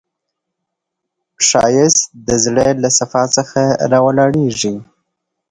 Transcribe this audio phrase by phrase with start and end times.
[1.47, 3.61] ښایست د زړه له صفا څخه
[3.91, 4.75] راولاړیږي